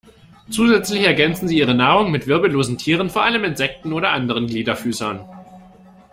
[0.49, 5.23] Zusätzlich ergänzen sie ihre Nahrung mit wirbellosen Tieren, vor allem Insekten oder anderen Gliederfüßern.